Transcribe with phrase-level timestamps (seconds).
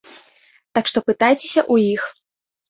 [0.77, 2.03] Так што пытайцеся ў іх.